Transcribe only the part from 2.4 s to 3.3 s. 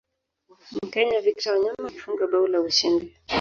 la ushindi